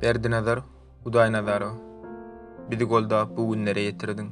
berdi 0.00 0.30
nazar, 0.32 0.62
uday 1.04 1.28
nazar. 1.30 1.62
Bidi 2.70 2.84
golda 2.84 3.26
bu 3.36 3.52
günlere 3.52 3.80
yetirdin. 3.80 4.30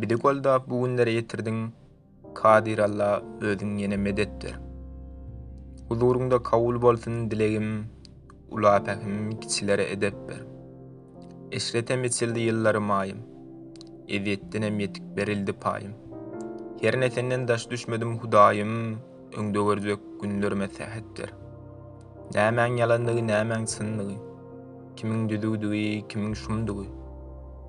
Bidi 0.00 0.14
golda 0.14 0.70
bu 0.70 0.84
günlere 0.84 1.10
yetirdin. 1.10 1.72
Kadir 2.34 2.78
Allah 2.78 3.22
ödün 3.40 3.76
yene 3.76 3.96
medetdir. 3.96 4.54
Huzurunda 5.88 6.42
kavul 6.42 6.82
bolsun 6.82 7.30
dilegim, 7.30 7.86
ula 8.50 8.84
pehim 8.84 9.40
kiçilere 9.40 9.90
edep 9.92 10.14
ber. 10.28 10.42
Eşrete 11.52 11.96
meçildi 11.96 12.40
yıllarım 12.40 12.84
mayım. 12.84 13.18
Eviyetten 14.08 14.62
emyetik 14.62 15.16
berildi 15.16 15.52
payım. 15.52 15.92
Herin 16.80 17.00
etenden 17.00 17.48
daş 17.48 17.70
düşmedim 17.70 18.18
hudayım, 18.18 18.98
öngdögördök 19.36 20.00
günlörme 20.22 20.68
sehettir. 20.68 21.32
Nämen 22.34 22.76
yalandığı, 22.80 23.18
nämen 23.26 23.64
sınlığı, 23.66 24.27
kimin 24.98 25.28
düdüdüi, 25.28 26.08
kimin 26.08 26.32
şumdüi. 26.34 26.86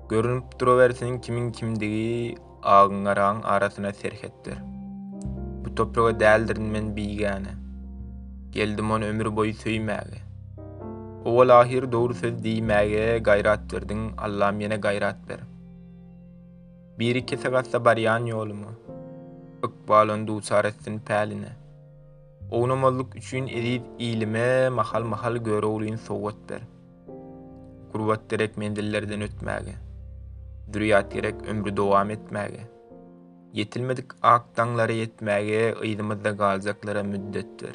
Görünüp 0.08 0.58
duru 0.60 1.20
kimin 1.22 1.52
kimdigi 1.52 2.34
ağın 2.62 3.04
arağın 3.04 3.42
arasına 3.42 3.92
serhetdir. 3.92 4.58
Bu 5.64 5.74
toprağa 5.74 6.10
dəldirin 6.22 6.60
men 6.72 6.96
biygani. 6.96 7.52
Geldim 8.52 8.90
on 8.90 9.02
ömür 9.02 9.36
boyu 9.36 9.52
söyməgi. 9.52 10.18
O 11.24 11.30
ol 11.42 11.48
doğru 11.92 12.14
söz 12.14 12.32
deyməgi 12.32 13.22
gayrat 13.22 13.74
verdin, 13.74 14.00
Allah'ım 14.18 14.60
yenə 14.60 14.80
gayrat 14.80 15.18
ver. 15.28 15.40
Bir 16.98 17.14
iki 17.14 17.36
səqatsa 17.36 17.84
bariyan 17.84 18.26
yolumu. 18.26 18.70
Iqbal 19.64 20.08
on 20.08 20.26
duçar 20.26 20.64
etsin 20.64 20.98
pəlinə. 21.08 21.52
Oğnamalluk 22.50 23.16
üçün 23.16 23.46
edid 23.46 23.82
ilimi 23.98 24.70
mahal 24.76 25.04
mahal 25.04 25.36
görü 25.36 25.66
oğluyun 25.66 25.96
gurbat 27.92 28.22
derek 28.30 28.56
mendillerden 28.56 29.22
ötmäge. 29.22 29.74
Dünyat 30.72 31.10
gerek 31.12 31.34
ömrü 31.50 31.76
dowam 31.76 32.10
etmäge. 32.10 32.60
Yetilmedik 33.58 34.12
ak 34.32 34.44
tanglary 34.58 34.96
yetmäge 35.02 35.62
ýylmyzda 35.88 36.32
galjaklara 36.42 37.02
müddetdir. 37.10 37.72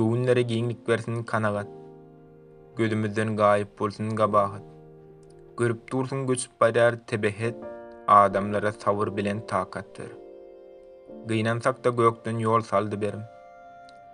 Gowunlara 0.00 0.42
giňlik 0.52 0.82
bersin 0.88 1.22
kanagat. 1.34 1.70
Gödümizden 2.76 3.36
gaýyp 3.42 3.78
bolsun 3.78 4.10
gabahat. 4.16 4.62
Görüp 5.56 5.90
dursun 5.92 6.26
göçüp 6.26 6.60
barar 6.60 6.96
tebehet 7.06 7.54
adamlara 8.08 8.72
sabır 8.72 9.16
bilen 9.16 9.46
taqatdyr. 9.46 10.10
Gynansak 11.26 11.84
da 11.84 11.90
gökden 11.90 12.38
yol 12.38 12.60
saldı 12.60 13.00
berim. 13.00 13.22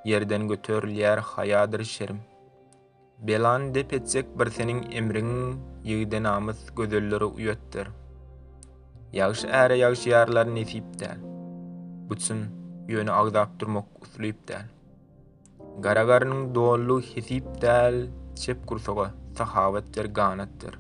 Yerden 0.05 0.47
götörlýär 0.49 1.17
hayadyr 1.17 1.85
şerim. 1.85 2.21
Belan 3.19 3.75
de 3.75 3.83
petsek 3.83 4.39
bir 4.39 4.47
senin 4.51 4.91
emrin 4.93 5.57
yigden 5.85 6.25
amız 6.25 6.59
gödölleri 6.77 7.25
uyetdir. 7.25 7.89
Ýagşy 9.13 9.49
ära 9.51 9.75
yağış 9.77 10.07
yarlar 10.07 10.55
nefipte. 10.55 11.17
yönü 12.89 13.13
agdap 13.13 13.59
durmak 13.61 13.85
usulipte. 14.03 14.59
Garagarnın 15.81 16.55
dolu 16.55 17.01
hisipte 17.01 18.05
çep 18.35 18.67
kursoga 18.67 19.11
tahavat 19.35 19.95
der 19.97 20.05
ganatdir. 20.05 20.79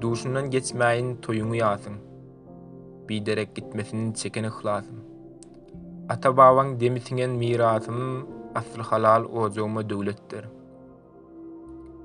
Duşundan 0.00 0.50
geçmeyin 0.50 1.16
toyunu 1.16 1.54
yatın. 1.56 1.94
Bi 3.08 3.26
derek 3.26 3.56
gitmesin 3.56 4.12
çekeni 4.12 4.50
Ata 4.50 4.82
Atababang 6.08 6.80
demisingen 6.80 7.30
mirasın 7.30 8.28
asl 8.54 8.78
halal 8.80 9.24
ozoğuma 9.24 9.90
dövletdir. 9.90 10.53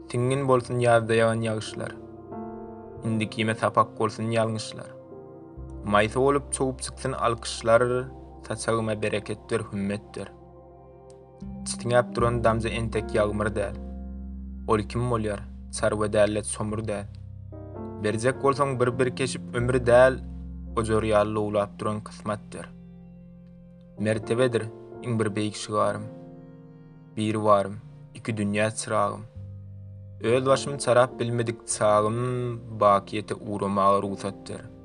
Tingin 0.09 0.47
bolsun 0.47 0.79
yazda 0.79 1.13
yağan 1.15 1.41
yağışlar. 1.41 1.95
Indi 3.05 3.29
kime 3.29 3.55
tapak 3.55 3.99
bolsun 3.99 4.23
yalnışlar. 4.23 4.85
Maysa 5.85 6.19
olup 6.19 6.53
çoğup 6.53 6.81
çıksın 6.81 7.11
alkışlar. 7.11 8.05
Taçağıma 8.43 9.01
berekettir, 9.01 9.59
hümmettir. 9.71 10.31
Çitin 11.65 11.91
ap 11.91 12.15
duran 12.15 12.43
damza 12.43 12.69
entek 12.69 13.15
yağmır 13.15 13.45
dəl. 13.47 13.73
Ol 14.67 14.79
kim 14.79 15.01
molyar, 15.01 15.37
yar, 15.37 15.41
sarva 15.71 16.05
dəllet 16.05 16.43
somur 16.43 16.77
dəl. 16.79 17.05
Berzek 18.03 18.45
olsan 18.45 18.79
bir 18.79 18.99
bir 18.99 19.15
keşip 19.15 19.41
ömür 19.55 19.75
dəl. 19.75 20.19
Ozor 20.77 21.03
yallı 21.03 21.35
turun 21.35 21.55
ap 21.61 21.79
duran 21.79 22.03
kısmat 22.03 22.39
Mertebedir, 23.99 24.63
in 25.03 25.19
bir 25.19 25.35
beyik 25.35 25.67
Bir 27.17 27.35
varim, 27.35 27.77
iki 28.15 28.37
dünya 28.37 28.71
çırağım. 28.71 29.21
Öl 30.23 30.45
başım 30.45 30.77
çarap 30.77 31.19
bilmedik 31.19 31.59
sağım 31.65 32.79
bakiyete 32.79 33.35
uğramağı 33.35 34.01
ruhsat 34.03 34.49
verir. 34.49 34.78